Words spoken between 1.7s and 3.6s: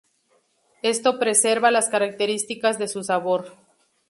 características de su sabor.